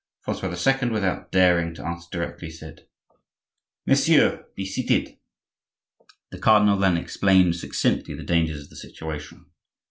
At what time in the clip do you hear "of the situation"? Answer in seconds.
8.63-9.51